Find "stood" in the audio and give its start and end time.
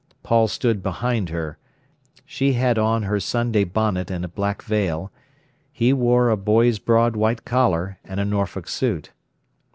0.47-0.81